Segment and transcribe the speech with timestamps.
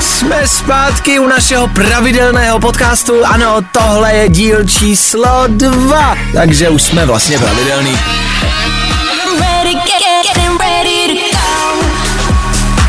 [0.00, 3.26] Jsme zpátky u našeho pravidelného podcastu.
[3.26, 7.92] Ano, tohle je díl číslo dva, takže už jsme vlastně pravidelný.
[7.92, 7.98] Go.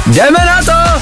[0.08, 1.02] Jdeme na to!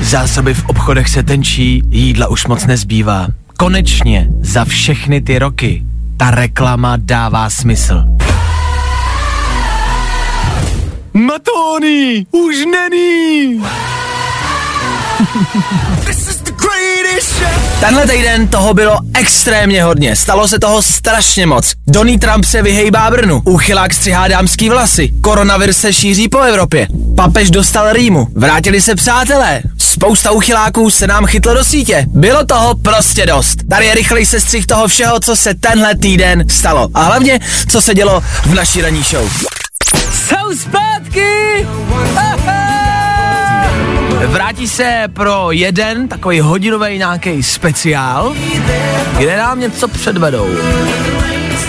[0.00, 3.26] Zásoby v obchodech se tenčí, jídla už moc nezbývá.
[3.58, 5.82] Konečně za všechny ty roky
[6.16, 8.04] ta reklama dává smysl.
[11.14, 13.62] Matony, už není!
[17.80, 21.72] Tenhle týden toho bylo extrémně hodně, stalo se toho strašně moc.
[21.86, 26.86] Donald Trump se vyhejbá Brnu, úchylák střihá dámský vlasy, koronavirus se šíří po Evropě,
[27.16, 32.06] papež dostal rýmu, vrátili se přátelé, spousta uchyláků se nám chytlo do sítě.
[32.08, 33.58] Bylo toho prostě dost.
[33.70, 36.88] Tady je rychlej sestřih toho všeho, co se tenhle týden stalo.
[36.94, 39.30] A hlavně, co se dělo v naší ranní show.
[40.12, 40.56] Jsou
[41.14, 41.66] zpátky!
[44.26, 48.34] Vrátí se pro jeden takový hodinový nějaký speciál,
[49.18, 50.48] kde nám něco předvedou.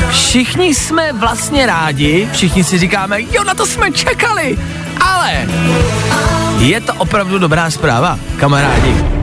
[0.10, 4.58] Všichni jsme vlastně rádi, všichni si říkáme, jo, na to jsme čekali,
[5.00, 5.48] ale
[6.60, 9.15] je to opravdu dobrá zpráva, kamarádi.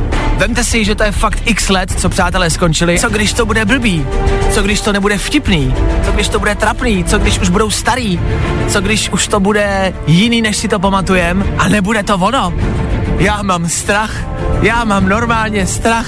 [0.42, 2.98] Vemte si, že to je fakt x let, co přátelé skončili.
[2.98, 4.06] Co když to bude blbý?
[4.50, 5.74] Co když to nebude vtipný?
[6.04, 7.04] Co když to bude trapný?
[7.04, 8.20] Co když už budou starý?
[8.68, 11.54] Co když už to bude jiný, než si to pamatujem?
[11.58, 12.54] A nebude to ono?
[13.18, 14.10] Já mám strach.
[14.62, 16.06] Já mám normálně strach.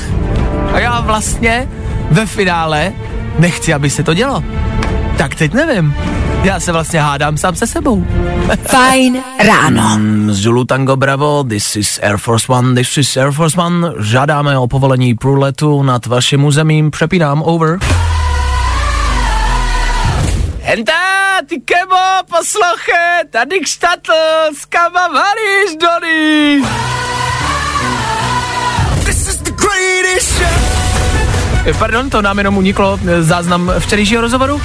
[0.73, 1.69] A já vlastně
[2.11, 2.93] ve finále
[3.39, 4.45] nechci, aby se to dělo.
[5.17, 5.95] Tak teď nevím.
[6.45, 8.07] Já se vlastně hádám sám se sebou.
[8.63, 9.99] Fajn ráno.
[9.99, 13.93] Mm, Zulu Tango Bravo, this is Air Force One, this is Air Force One.
[13.99, 17.79] Žádáme o povolení průletu nad vaším územím, přepínám over.
[20.63, 20.93] Henta,
[21.47, 24.13] ty kebo, posloche, tady kštatl,
[24.59, 26.63] s kama varíš, Donny.
[31.67, 34.61] Eh, Pardon, to nám jenom uniklo eh, záznam včerejšího rozhovoru.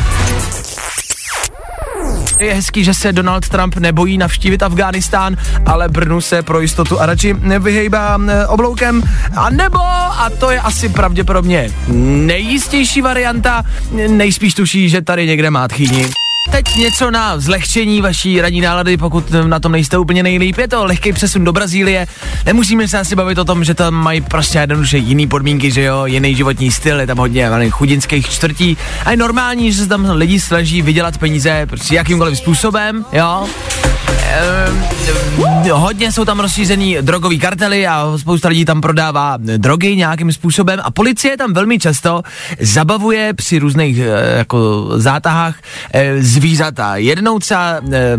[2.40, 7.06] Je hezký, že se Donald Trump nebojí navštívit Afghánistán, ale Brnu se pro jistotu a
[7.06, 9.04] radši nevyhejbá eh, obloukem.
[9.36, 11.72] A nebo, a to je asi pravděpodobně
[12.26, 13.64] nejistější varianta,
[14.08, 16.06] nejspíš tuší, že tady někde má tchýni.
[16.52, 20.58] Teď něco na zlehčení vaší ranní nálady, pokud na tom nejste úplně nejlíp.
[20.58, 22.08] Je to lehký přesun do Brazílie.
[22.46, 26.06] Nemusíme se asi bavit o tom, že tam mají prostě jednoduše jiný podmínky, že jo,
[26.06, 28.78] jiný životní styl, je tam hodně chudinských čtvrtí.
[29.06, 33.48] A je normální, že se tam lidi snaží vydělat peníze prostě jakýmkoliv způsobem, jo.
[34.30, 34.84] Ehm,
[35.72, 40.92] hodně jsou tam rozšířený drogový kartely a spousta lidí tam prodává drogy nějakým způsobem a
[40.92, 42.22] policie tam velmi často
[42.60, 45.56] zabavuje při různých eh, jako zátahách
[45.94, 46.96] eh, zvířata.
[46.96, 48.18] Jednou třeba eh,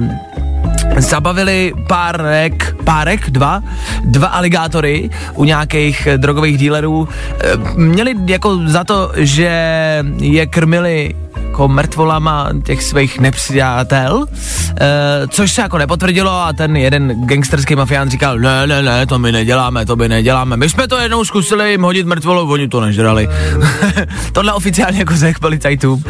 [0.99, 3.63] zabavili párek, párek, dva,
[4.05, 7.09] dva aligátory u nějakých eh, drogových dílerů.
[7.09, 9.51] Eh, měli jako za to, že
[10.21, 11.15] je krmili
[11.51, 14.27] jako mrtvolama těch svých nepřátel,
[14.81, 19.19] e, což se jako nepotvrdilo a ten jeden gangsterský mafián říkal, ne, ne, ne, to
[19.19, 20.57] my neděláme, to my neděláme.
[20.57, 23.29] My jsme to jednou zkusili jim hodit mrtvolu, oni to nežrali.
[24.33, 26.05] Tohle oficiálně jako řek policajtům.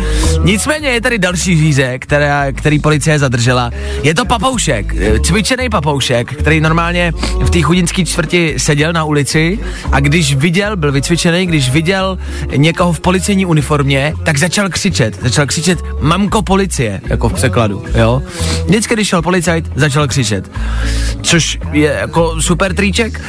[0.45, 3.71] Nicméně je tady další říze, která, který policie zadržela.
[4.03, 7.13] Je to papoušek, eh, cvičený papoušek, který normálně
[7.45, 9.59] v té chudinské čtvrti seděl na ulici
[9.93, 12.19] a když viděl, byl vycvičený, když viděl
[12.57, 15.30] někoho v policejní uniformě, tak začal křičet.
[15.31, 18.23] Začal křičet mamko policie, jako v překladu, jo.
[18.67, 20.51] Vždycky, když šel policajt, začal křičet.
[21.23, 23.21] Což je jako super triček.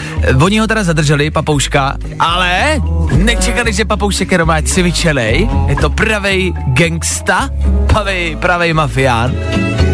[0.42, 2.82] Oni ho teda zadrželi, papouška, ale
[3.16, 5.50] nečekali, že papoušek je normálně cvičený.
[5.68, 7.50] Je to pravej gangsta,
[7.88, 9.36] pravej, pravej mafián.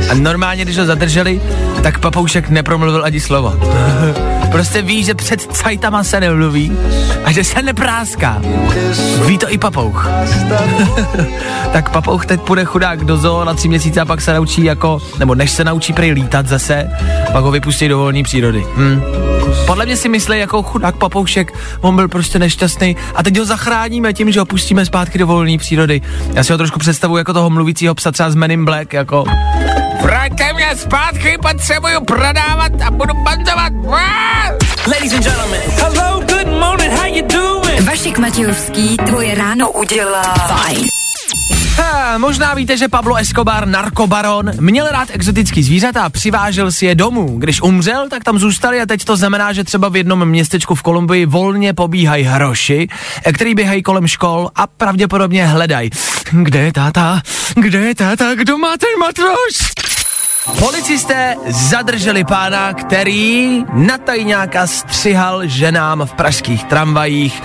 [0.09, 1.41] A normálně, když ho zadrželi,
[1.83, 3.59] tak papoušek nepromluvil ani slovo.
[4.57, 6.71] prostě ví, že před cajtama se nemluví
[7.23, 8.41] a že se nepráská.
[9.25, 10.07] Ví to i papouch.
[11.71, 15.01] tak papouch teď půjde chudák do zoo na tři měsíce a pak se naučí jako,
[15.19, 16.89] nebo než se naučí prej lítat zase,
[17.31, 18.65] pak ho vypustí do volné přírody.
[18.75, 19.01] Hm.
[19.65, 24.13] Podle mě si myslí jako chudák papoušek, on byl prostě nešťastný a teď ho zachráníme
[24.13, 26.01] tím, že ho pustíme zpátky do volné přírody.
[26.33, 29.25] Já si ho trošku představuji jako toho mluvícího psa třeba z Men in Black, jako
[30.01, 33.73] Vraťte mě zpátky, potřebuju prodávat a budu bandovat.
[34.87, 37.81] Ladies and gentlemen, hello, good morning, how you doing?
[37.81, 40.85] Vašik Matějovský tvoje ráno udělá fajn.
[41.77, 46.95] Ha, možná víte, že Pablo Escobar, narkobaron, měl rád exotický zvířata a přivážel si je
[46.95, 47.39] domů.
[47.39, 50.81] Když umřel, tak tam zůstali a teď to znamená, že třeba v jednom městečku v
[50.81, 52.87] Kolumbii volně pobíhají hroši,
[53.33, 55.89] který běhají kolem škol a pravděpodobně hledají.
[56.31, 57.21] Kde je táta?
[57.55, 58.35] Kde je táta?
[58.35, 59.96] Kdo má ten matroš?
[60.55, 67.43] Policisté zadrželi pána, který na tajňáka střihal ženám v pražských tramvajích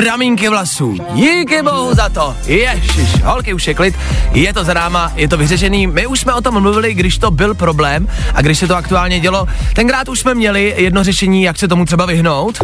[0.00, 0.96] pramínky vlasů.
[1.14, 2.36] Díky bohu za to.
[2.46, 3.94] Ježiš, holky už je klid,
[4.32, 5.86] je to za náma, je to vyřešený.
[5.86, 9.20] My už jsme o tom mluvili, když to byl problém a když se to aktuálně
[9.20, 9.46] dělo.
[9.74, 12.58] Tenkrát už jsme měli jedno řešení, jak se tomu třeba vyhnout.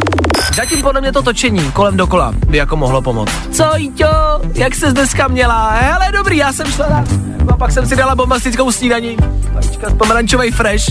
[0.54, 3.32] Zatím podle mě to točení kolem dokola by jako mohlo pomoct.
[3.52, 4.08] Co, Jíťo,
[4.54, 5.70] jak se dneska měla?
[5.70, 7.04] Hele, dobrý, já jsem šla na...
[7.52, 9.16] A pak jsem si dala bombastickou snídaní.
[9.52, 10.84] Vajíčka pomerančový fresh.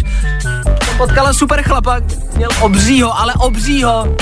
[0.97, 1.97] Potkala super chlapa,
[2.35, 4.15] měl obřího, ale obřího.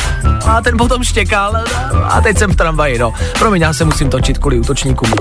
[0.46, 1.64] A ten potom štěkal
[2.04, 3.14] a teď jsem v tramvaji, no.
[3.40, 5.14] Promiň, já se musím točit kvůli útočníkům.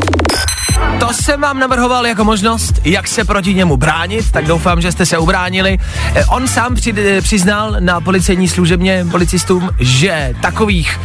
[1.01, 5.07] To jsem vám navrhoval jako možnost, jak se proti němu bránit, tak doufám, že jste
[5.07, 5.79] se ubránili.
[6.15, 11.01] Eh, On sám eh, přiznal na policejní služebně policistům, že takových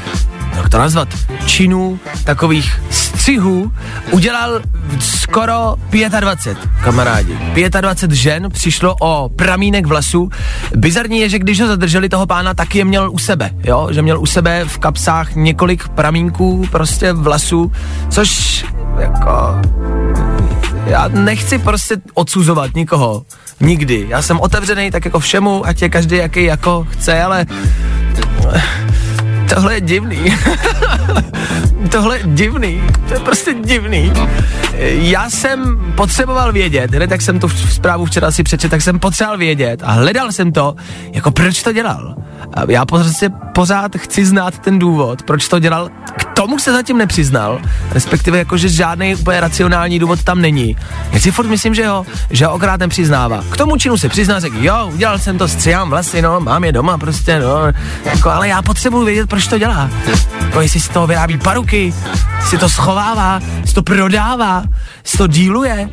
[0.57, 1.07] jak to nazvat,
[1.45, 3.71] činů, takových střihů
[4.11, 4.61] udělal
[4.99, 5.75] skoro
[6.19, 7.37] 25, kamarádi.
[7.81, 10.29] 25 žen přišlo o pramínek vlasů.
[10.75, 13.87] Bizarní je, že když ho zadrželi toho pána, tak je měl u sebe, jo?
[13.91, 17.71] Že měl u sebe v kapsách několik pramínků prostě vlasů,
[18.09, 18.65] což
[18.99, 19.61] jako
[20.85, 23.23] já nechci prostě odsuzovat nikoho.
[23.59, 24.05] Nikdy.
[24.09, 27.45] Já jsem otevřený tak jako všemu, ať je každý jaký jako chce, ale
[29.49, 30.17] tohle je divný.
[31.91, 32.81] tohle je divný.
[33.07, 34.13] To je prostě divný.
[34.83, 39.37] Já jsem potřeboval vědět, hned jak jsem tu zprávu včera si přečet, tak jsem potřeboval
[39.37, 40.75] vědět a hledal jsem to,
[41.13, 42.15] jako proč to dělal.
[42.67, 45.89] Já prostě pořád chci znát ten důvod, proč to dělal.
[46.17, 47.61] K tomu se zatím nepřiznal,
[47.91, 50.77] respektive jako, že žádný úplně racionální důvod tam není.
[51.11, 53.43] Já si furt myslím, že jo, že ho okrát nepřiznává.
[53.51, 56.71] K tomu činu se přizná, řekl, jo, udělal jsem to, střihám vlasy, no, mám je
[56.71, 57.73] doma prostě, no,
[58.05, 59.89] jako, ale já potřebuji vědět, proč to dělá.
[60.41, 61.93] Jako, jestli si toho vyrábí paruky,
[62.49, 64.63] si to schovává, si to prodává,
[65.07, 65.89] si to díluje,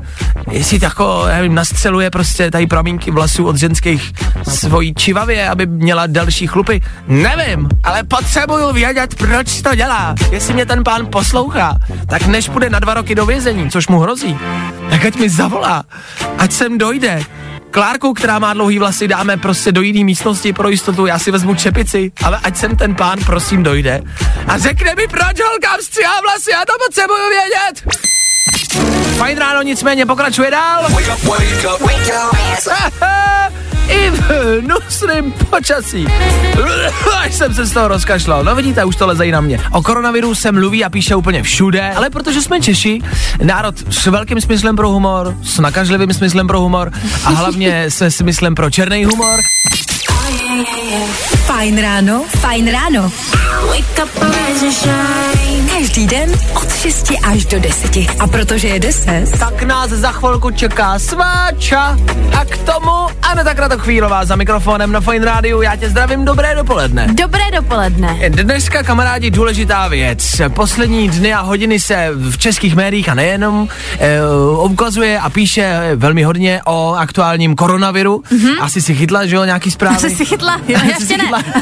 [0.50, 4.12] jestli jako, já nevím, nastřeluje prostě tady pramínky vlasů od ženských
[4.48, 6.80] svojí čivavě, aby měla další chlupy.
[7.06, 10.14] Nevím, ale potřebuju vědět, proč to dělá.
[10.30, 11.78] Jestli mě ten pán poslouchá,
[12.08, 14.38] tak než půjde na dva roky do vězení, což mu hrozí,
[14.90, 15.84] tak ať mi zavolá,
[16.38, 17.22] ať sem dojde.
[17.70, 21.54] Klárku, která má dlouhý vlasy, dáme prostě do jiné místnosti pro jistotu, já si vezmu
[21.54, 24.02] čepici, ale ať sem ten pán prosím dojde
[24.46, 28.13] a řekne mi, proč holkám stříhá vlasy, já to potřebuju vědět.
[29.16, 30.86] Fajn ráno nicméně pokračuje dál.
[33.88, 34.20] I v
[34.60, 36.06] hnusným počasí.
[37.18, 38.44] Až jsem se z toho rozkašlal.
[38.44, 39.60] No vidíte, už to lezejí na mě.
[39.72, 43.00] O koronaviru se mluví a píše úplně všude, ale protože jsme Češi,
[43.42, 46.92] národ s velkým smyslem pro humor, s nakažlivým smyslem pro humor
[47.24, 49.40] a hlavně se smyslem pro černý humor,
[51.46, 53.12] Fajn ráno, fajn ráno.
[53.68, 55.43] Wake up and shine.
[55.78, 57.96] Každý den od 6 až do 10.
[58.20, 61.98] A protože je 10, tak nás za chvilku čeká sváča
[62.40, 62.90] a k tomu
[63.22, 65.62] Aneta Kratochvílová za mikrofonem na Fine Rádiu.
[65.62, 67.06] Já tě zdravím, dobré dopoledne.
[67.12, 68.18] Dobré dopoledne.
[68.28, 70.40] Dneska, kamarádi, důležitá věc.
[70.48, 73.68] Poslední dny a hodiny se v českých médiích a nejenom
[73.98, 74.18] e,
[74.62, 78.22] ukazuje a píše velmi hodně o aktuálním koronaviru.
[78.32, 78.54] Mm-hmm.
[78.60, 79.98] Asi si chytla, že jo, nějaký zprávy?
[79.98, 80.60] Jsi si chytla?
[80.68, 81.24] Jo, Asi ještě si ne.
[81.24, 81.42] chytla.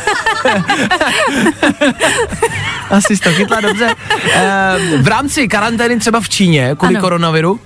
[2.91, 3.95] Asi jsi to chytla, dobře.
[4.35, 7.01] E, v rámci karantény třeba v Číně kvůli Ano.
[7.03, 7.61] koronaviru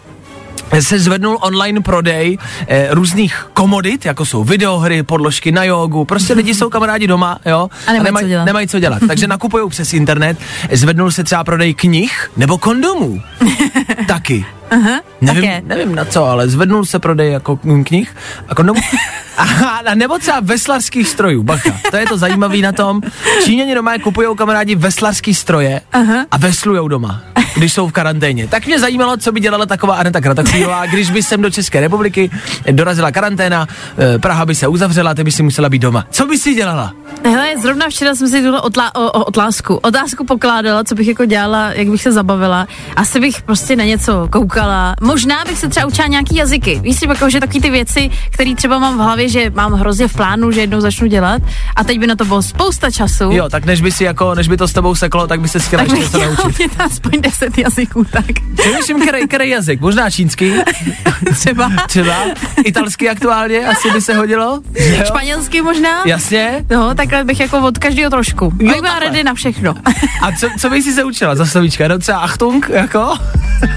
[0.81, 6.55] se zvednul online prodej eh, různých komodit, jako jsou videohry, podložky na jogu, prostě lidi
[6.55, 8.45] jsou kamarádi doma, jo, A nemají nemaj, co dělat.
[8.45, 10.39] nemají co dělat, takže nakupují přes internet,
[10.73, 13.23] zvednul se třeba prodej knih nebo kondomů,
[14.09, 14.47] taky.
[14.71, 15.63] Aha, Nevím, také.
[15.67, 18.17] nevím na co, ale zvednul se prodej jako knih
[18.49, 18.81] a kondomů.
[19.37, 19.43] A,
[19.91, 23.01] a nebo třeba veslarských strojů, bacha, to je to zajímavé na tom.
[23.45, 26.27] Číňani doma kupují kamarádi veslarský stroje Aha.
[26.31, 27.21] a veslujou doma,
[27.57, 28.49] když jsou v karanténě.
[28.49, 32.31] Tak mě zajímalo, co by dělala taková Aneta Kratochvílová, když by sem do České republiky
[32.71, 33.67] dorazila karanténa,
[33.99, 36.07] eh, Praha by se uzavřela, ty by si musela být doma.
[36.11, 36.93] Co by si dělala?
[37.25, 41.25] Hele, zrovna včera jsem si tuhle otlá, o, o, otlásku, otázku pokládala, co bych jako
[41.25, 42.67] dělala, jak bych se zabavila.
[42.97, 44.95] Asi bych prostě na něco koukala.
[45.01, 46.81] Možná bych se třeba učila nějaký jazyky.
[46.83, 50.09] Víš si, jako, že taky ty věci, které třeba mám v hlavě, že mám hrozně
[50.09, 51.43] v plánu, že jednou začnu dělat
[51.77, 53.25] a teď by na to bylo spousta času.
[53.31, 55.59] Jo, tak než by si jako, než by to s tebou seklo, tak by se
[55.59, 56.71] chtěla tak ještě něco naučit.
[56.79, 58.25] aspoň 10 20 jazyků, tak
[58.57, 60.53] Přemýšlím, který, který jazyk, možná čínský,
[61.35, 61.71] třeba.
[61.89, 62.17] třeba,
[62.65, 64.61] italský aktuálně, asi by se hodilo.
[64.75, 65.05] jo?
[65.07, 66.03] Španělsky možná?
[66.07, 66.65] Jasně.
[66.71, 68.45] No, takhle bych jako od každého trošku.
[68.45, 69.01] Jo, byla takhle.
[69.01, 69.75] ready na všechno.
[70.23, 71.89] A co, co bys si se učila za slovíčka?
[71.89, 73.15] No třeba Achtung, jako?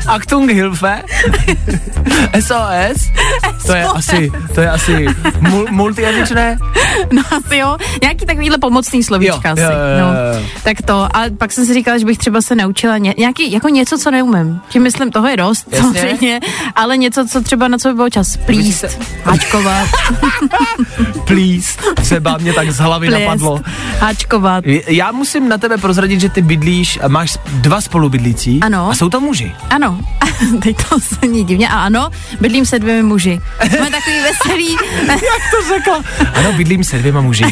[0.07, 1.01] Achtung Hilfe?
[2.39, 3.09] SOS?
[3.65, 5.07] To je asi, to je asi
[5.39, 6.57] mul, multijazyčné?
[7.11, 9.61] No asi jo, nějaký takovýhle pomocný slovíčka Jo, asi.
[9.61, 10.07] jo, jo, no.
[10.07, 10.45] jo, jo.
[10.63, 13.69] Tak to, a pak jsem si říkala, že bych třeba se naučila ně, nějaký, jako
[13.69, 14.61] něco, co neumím.
[14.69, 15.85] Tím myslím, toho je dost, Jasně.
[16.01, 16.39] samozřejmě,
[16.75, 18.37] ale něco, co třeba na co by bylo čas.
[18.37, 18.85] Plíst,
[19.23, 19.89] háčkovat,
[21.27, 21.77] Please.
[21.95, 23.61] Třeba mě tak z hlavy plést, napadlo.
[23.99, 24.63] háčkovat.
[24.87, 28.59] Já musím na tebe prozradit, že ty bydlíš, a máš dva spolubydlící.
[28.59, 28.89] Ano.
[28.91, 29.51] A jsou to muži.
[29.69, 29.99] Ano,
[30.63, 31.69] teď to zní divně.
[31.69, 32.09] A ano,
[32.41, 33.41] bydlím se dvěmi muži.
[33.67, 34.77] Jsme takový veselý.
[35.51, 36.03] to řekla.
[36.33, 37.45] Ano, bydlím se dvěma muži.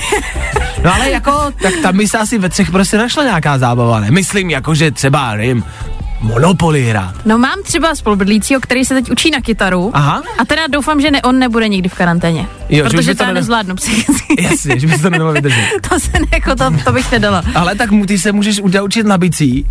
[0.83, 4.11] No ale jako, tak tam by se asi ve třech prostě našla nějaká zábava, ne?
[4.11, 5.63] Myslím jako, že třeba, nevím,
[6.21, 7.15] Monopoly hrát.
[7.25, 9.91] No mám třeba spolubydlícího, který se teď učí na kytaru.
[9.93, 10.23] Aha.
[10.37, 12.47] A teda doufám, že ne, on nebude nikdy v karanténě.
[12.69, 14.35] Jo, že protože by to já nezvládnu psychicky.
[14.43, 15.61] Jasně, že bys to nemohla vydržet.
[15.89, 17.43] to se ne, jako to, to bych nedala.
[17.55, 19.65] Ale tak mu ty se můžeš udělat učit na bicí.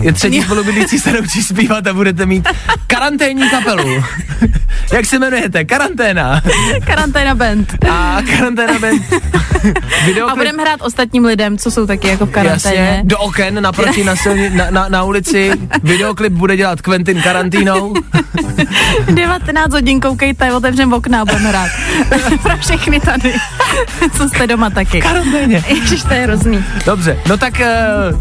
[0.00, 2.48] Je třetí spolubydlící se naučí zpívat a budete mít
[2.86, 4.02] karanténní kapelu.
[4.92, 5.64] Jak se jmenujete?
[5.64, 6.42] Karanténa.
[6.84, 7.74] Karanténa band.
[7.90, 9.02] A karanténa band.
[10.30, 12.80] A budeme hrát ostatním lidem, co jsou taky jako v karanténě.
[12.80, 15.50] Jasně, do oken naproti na, silni, na, na, na ulici.
[15.92, 17.94] Videoklip bude dělat Quentin karantínou.
[19.10, 21.70] 19 hodin koukejte, otevřem okna a budeme hrát.
[22.42, 23.34] Pro všechny tady,
[24.16, 25.00] co jste doma taky.
[25.00, 25.64] Karanténě.
[25.68, 26.64] Ježiš, to je hrozný.
[26.86, 27.54] Dobře, no tak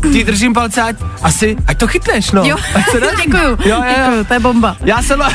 [0.04, 2.44] uh, ti držím palce, ať, asi, ať to chytneš, no.
[2.46, 3.84] Jo, Ať se děkuju, Jo, jo, jo.
[3.98, 4.78] děkuju, to je bomba.
[4.86, 5.25] Já se lo...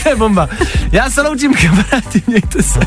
[0.02, 0.48] to je bomba.
[0.92, 2.80] Já se loučím, kamarádi, mějte se.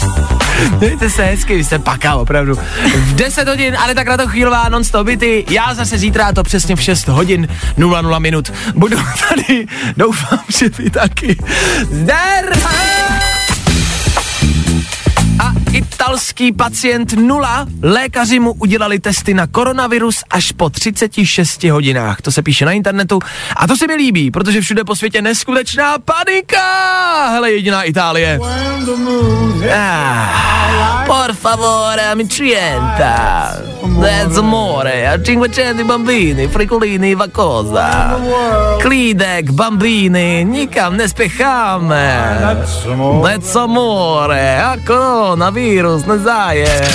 [0.80, 2.56] Mějte se hezky, vy jste paka, opravdu.
[2.96, 5.46] V 10 hodin, ale tak na to chvílová non-stop byty.
[5.50, 8.52] Já zase zítra, to přesně v 6 hodin 00 minut.
[8.76, 8.98] Budu
[9.30, 9.68] tady,
[9.98, 11.38] doufám, že vy taky.
[11.92, 12.46] Zdar!
[15.94, 17.68] Italský pacient nula.
[17.82, 22.22] Lékaři mu udělali testy na koronavirus až po 36 hodinách.
[22.22, 23.20] To se píše na internetu
[23.56, 27.30] a to se mi líbí, protože všude po světě neskutečná panika.
[27.32, 28.40] Hele, jediná Itálie.
[29.76, 33.54] Ah, por favore, amicienta.
[34.02, 35.08] That's amore.
[35.14, 38.20] A 500 bambini, fricolini, va cosa.
[38.82, 42.40] Klídek, bambini, nikam nespěcháme.
[43.22, 44.64] Let's amore.
[44.64, 46.86] A koronavirus, nezájem.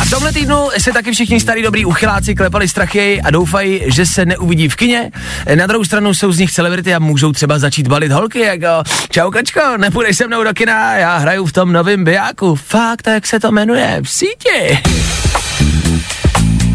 [0.00, 4.06] A v tomhle týdnu se taky všichni starý dobrý uchyláci klepali strachy a doufají, že
[4.06, 5.10] se neuvidí v kině.
[5.54, 8.66] Na druhou stranu jsou z nich celebrity a můžou třeba začít balit holky, jako
[9.10, 12.54] čau kačko, nepůjdeš se mnou do kina, já hraju v tom novém bijáku.
[12.54, 14.00] Fakt, jak se to jmenuje?
[14.02, 14.78] V síti.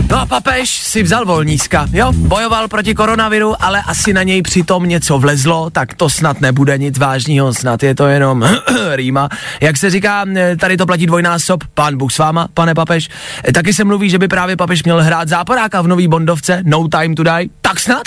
[0.09, 4.83] No a papež si vzal volnízka, jo, bojoval proti koronaviru, ale asi na něj přitom
[4.85, 8.49] něco vlezlo, tak to snad nebude nic vážného, snad je to jenom
[8.95, 9.29] rýma.
[9.61, 13.09] Jak se říká, eh, tady to platí dvojnásob, pán Bůh s váma, pane papež.
[13.47, 16.87] Eh, Taky se mluví, že by právě papež měl hrát záporáka v nový Bondovce, No
[16.87, 18.03] Time to Die, tak snad?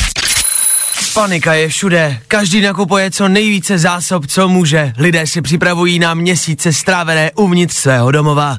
[1.15, 4.93] Panika je všude, každý nakupuje co nejvíce zásob, co může.
[4.99, 8.57] Lidé si připravují na měsíce strávené uvnitř svého domova.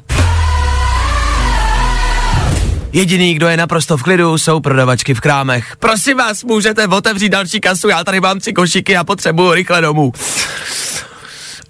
[2.92, 5.76] Jediný, kdo je naprosto v klidu, jsou prodavačky v krámech.
[5.78, 10.12] Prosím vás, můžete otevřít další kasu, já tady mám tři košíky a potřebuju rychle domů.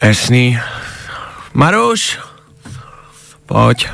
[0.03, 0.59] Jasný.
[1.55, 2.19] Maruš,
[3.47, 3.89] pojď,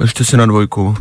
[0.00, 0.96] ještě si na dvojku.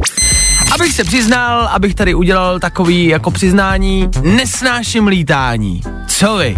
[0.73, 5.81] Abych se přiznal, abych tady udělal takový jako přiznání, nesnáším lítání.
[6.07, 6.57] Co vy?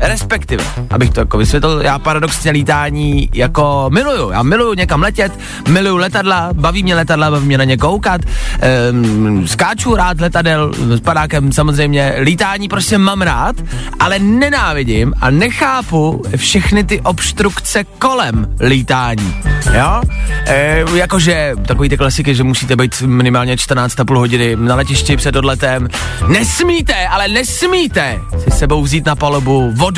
[0.00, 4.30] Respektive, abych to jako vysvětlil, já paradoxně lítání jako miluju.
[4.30, 5.38] Já miluju někam letět,
[5.68, 8.20] miluju letadla, baví mě letadla, baví mě na ně koukat,
[8.60, 13.56] ehm, skáču rád letadel, s padákem samozřejmě, lítání prostě mám rád,
[14.00, 19.34] ale nenávidím a nechápu všechny ty obstrukce kolem lítání.
[19.78, 20.00] Jo?
[20.46, 25.88] E, jakože takový ty klasiky, že musíte být minimálně 14,5 hodiny na letišti před odletem.
[26.28, 29.89] Nesmíte, ale nesmíte si sebou vzít na palubu vodu,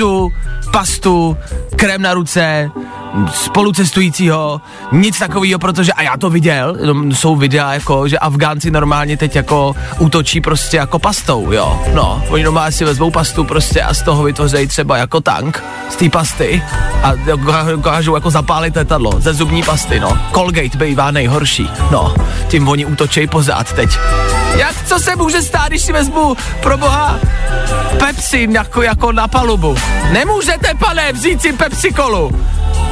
[0.73, 1.37] pastu,
[1.77, 2.71] krém na ruce,
[3.35, 4.61] spolucestujícího,
[4.93, 6.77] nic takového, protože, a já to viděl,
[7.13, 12.45] jsou videa jako, že Afgánci normálně teď jako útočí prostě jako pastou, jo, no, oni
[12.45, 16.63] normálně si vezmou pastu prostě a z toho vytvořejí třeba jako tank z té pasty
[17.03, 17.13] a
[17.71, 22.15] dokážou jako zapálit letadlo ze zubní pasty, no, Colgate bývá nejhorší, no,
[22.49, 23.91] tím oni útočej pořád teď.
[24.57, 27.19] Jak, co se může stát, když si vezmu, pro boha,
[27.99, 29.77] Pepsi jako, jako na palubu?
[30.13, 32.31] Nemůžete, pane, vzít si Pepsi kolu.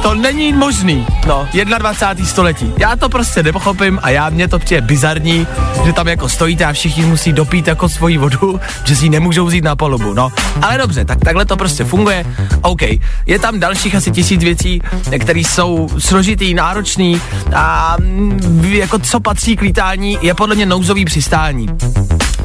[0.01, 1.07] To není možný.
[1.27, 2.25] No, 21.
[2.25, 2.73] století.
[2.77, 5.47] Já to prostě nepochopím a já mě to přijde bizarní,
[5.85, 9.45] že tam jako stojíte a všichni musí dopít jako svoji vodu, že si ji nemůžou
[9.45, 10.31] vzít na palubu, no.
[10.61, 12.25] Ale dobře, tak takhle to prostě funguje.
[12.61, 12.81] OK,
[13.25, 14.81] je tam dalších asi tisíc věcí,
[15.19, 17.21] které jsou složitý, náročný
[17.55, 21.67] a mm, jako co patří k lítání, je podle mě nouzový přistání.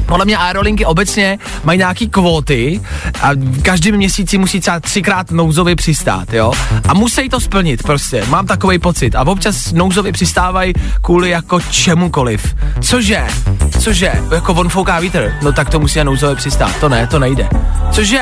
[0.07, 2.81] Podle mě aerolinky obecně mají nějaký kvóty
[3.21, 3.29] a
[3.61, 6.51] každý měsíci musí třeba třikrát nouzově přistát, jo?
[6.87, 9.15] A musí to splnit prostě, mám takový pocit.
[9.15, 12.55] A občas nouzově přistávají kvůli jako čemukoliv.
[12.81, 13.23] Cože?
[13.79, 14.11] Cože?
[14.31, 17.49] Jako von fouká vítr, no tak to musí nouzově přistát, to ne, to nejde.
[17.91, 18.21] Cože?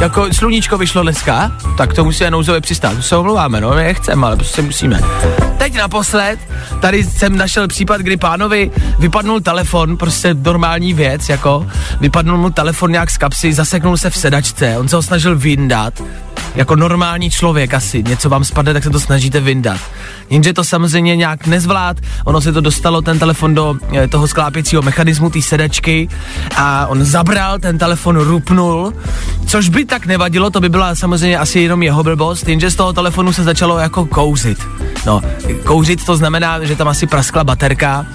[0.00, 4.36] Jako sluníčko vyšlo dneska, tak to musí nouzově přistát, to se omlouváme, no, nechceme, ale
[4.36, 5.00] prostě musíme.
[5.58, 6.38] Teď naposled,
[6.80, 11.66] tady jsem našel případ, kdy pánovi vypadnul telefon, prostě normální věc, jako
[12.00, 16.02] vypadnul mu telefon nějak z kapsy, zaseknul se v sedačce, on se ho snažil vyndat,
[16.54, 19.80] jako normální člověk asi, něco vám spadne, tak se to snažíte vyndat.
[20.30, 24.82] Jenže to samozřejmě nějak nezvlád, ono se to dostalo, ten telefon do e, toho sklápěcího
[24.82, 26.08] mechanismu, té sedačky
[26.56, 28.92] a on zabral, ten telefon rupnul,
[29.46, 32.92] což by tak nevadilo, to by byla samozřejmě asi jenom jeho blbost, jenže z toho
[32.92, 34.58] telefonu se začalo jako kouzit.
[35.06, 35.22] No,
[35.64, 38.06] kouřit to znamená, že tam asi praskla baterka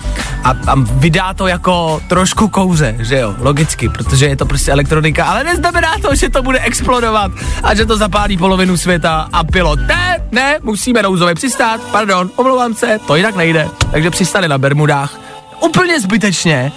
[0.44, 5.25] a, a vydá to jako trošku kouře, že jo, logicky, protože je to prostě elektronika,
[5.25, 7.32] ale neznamená to, že to bude explodovat
[7.63, 12.74] a že to zapálí polovinu světa a pilot, ne, ne, musíme nouzově přistát, pardon, omlouvám
[12.74, 15.20] se, to jinak nejde, takže přistali na Bermudách,
[15.62, 16.72] úplně zbytečně,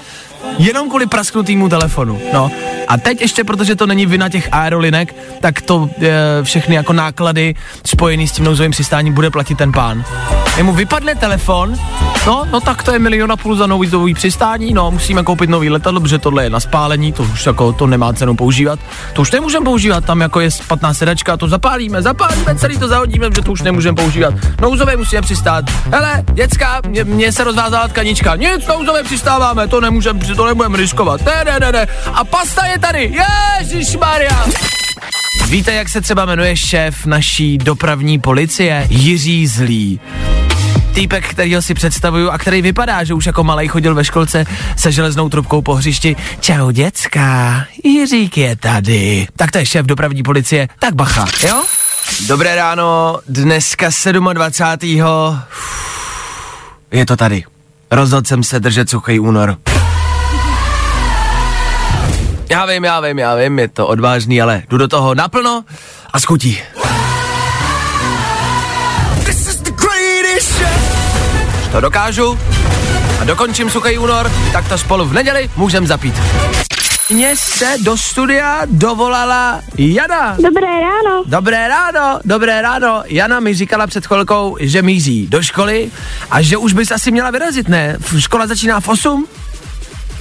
[0.58, 2.50] jenom kvůli prasknutýmu telefonu, no.
[2.88, 7.54] A teď ještě, protože to není vina těch aerolinek, tak to e, všechny jako náklady
[7.86, 10.04] spojený s tím nouzovým přistáním bude platit ten pán.
[10.56, 11.74] Jemu vypadne telefon,
[12.26, 15.70] no, no tak to je milion a půl za nouzový přistání, no, musíme koupit nový
[15.70, 18.78] letadlo, protože tohle je na spálení, to už jako, to nemá cenu používat.
[19.12, 23.26] To už nemůžeme používat, tam jako je 15 sedačka, to zapálíme, zapálíme, celý to zahodíme,
[23.36, 24.34] že to už nemůžeme používat.
[24.60, 25.64] Nouzové musíme přistát.
[25.90, 31.20] Hele, děcka, mě, mě se rozvázala tkanička, nic, nouzové přistáváme, to nemůžeme, to nemůžeme riskovat.
[31.24, 31.86] Ne, ne, ne, ne.
[32.14, 33.14] A pasta je tady,
[33.60, 34.46] Ježíš Maria.
[35.48, 38.86] Víte, jak se třeba jmenuje šéf naší dopravní policie?
[38.90, 40.00] Jiří Zlý
[40.96, 44.44] týpek, kterýho si představuju a který vypadá, že už jako malej chodil ve školce
[44.76, 46.16] se železnou trubkou po hřišti.
[46.40, 49.26] Čau děcka, Jiřík je tady.
[49.36, 51.64] Tak to je šéf dopravní policie, tak bacha, jo?
[52.26, 53.90] Dobré ráno, dneska
[54.32, 55.38] 27.
[56.90, 57.44] Je to tady.
[57.90, 59.56] Rozhodl jsem se držet suchý únor.
[62.50, 65.64] Já vím, já vím, já vím, je to odvážný, ale jdu do toho naplno
[66.12, 66.58] a skutí.
[71.76, 72.38] To dokážu
[73.20, 76.14] a dokončím suchý únor, tak to spolu v neděli můžem zapít.
[77.10, 80.36] Mně se do studia dovolala Jana.
[80.42, 81.24] Dobré ráno.
[81.26, 83.02] Dobré ráno, dobré ráno.
[83.06, 85.90] Jana mi říkala před chvilkou, že mízí do školy
[86.30, 87.96] a že už bys asi měla vyrazit, ne?
[88.18, 89.26] Škola začíná v 8?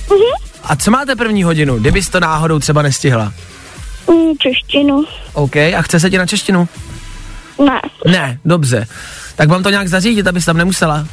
[0.10, 0.20] Mhm.
[0.64, 3.34] A co máte první hodinu, kdybys to náhodou třeba nestihla?
[4.08, 5.06] Mm, češtinu.
[5.34, 6.68] OK, a chce se ti na češtinu?
[7.66, 7.82] Ne.
[8.06, 8.88] Ne, dobře.
[9.36, 11.08] Tak vám to nějak zařídit, abys tam nemusela?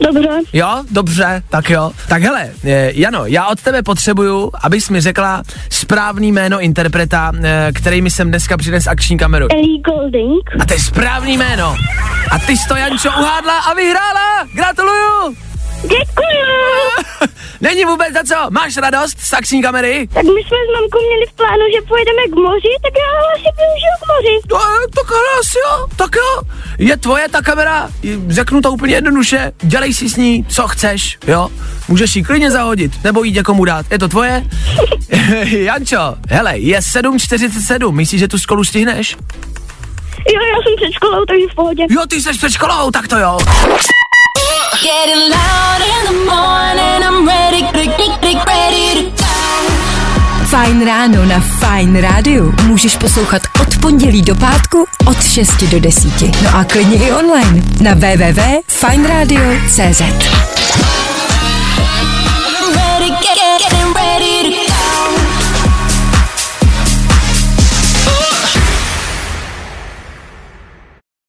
[0.00, 0.28] Dobře.
[0.52, 1.90] Jo, dobře, tak jo.
[2.08, 7.70] Tak hele, eh, Jano, já od tebe potřebuju, abys mi řekla správný jméno interpreta, eh,
[7.74, 9.46] který mi sem dneska přines akční kameru.
[9.52, 10.50] Ellie Golding.
[10.60, 11.76] A to je správný jméno.
[12.30, 14.46] A ty jsi to, Jančo, uhádla a vyhrála.
[14.54, 15.47] Gratuluju.
[15.82, 16.48] Děkuju.
[17.60, 18.50] Není vůbec za co.
[18.50, 20.08] Máš radost z akční kamery?
[20.14, 23.48] Tak my jsme s mamkou měli v plánu, že pojedeme k moři, tak já asi
[23.58, 24.34] využiju k moři.
[24.50, 25.06] No, eh, tak
[25.40, 26.42] asi jo, tak jo.
[26.78, 27.88] Je tvoje ta kamera,
[28.28, 31.48] řeknu to úplně jednoduše, dělej si s ní, co chceš, jo.
[31.88, 34.44] Můžeš ji klidně zahodit, nebo jí někomu dát, je to tvoje?
[35.44, 39.16] Jančo, hele, je 7.47, myslíš, že tu školu stihneš?
[40.34, 41.86] Jo, já jsem před školou, takže v pohodě.
[41.90, 43.38] Jo, ty jsi před školou, tak to jo.
[50.50, 56.22] Fajn ráno na Fajn rádiu můžeš poslouchat od pondělí do pátku od 6 do 10.
[56.42, 60.00] No a klidně i online na www.fajnradio.cz.
[62.74, 64.07] Ready, get, getting ready.